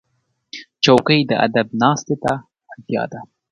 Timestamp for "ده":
3.11-3.19